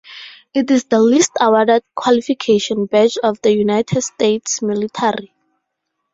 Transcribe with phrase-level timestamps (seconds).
[0.55, 5.31] It is the least awarded qualification badge of the United States military.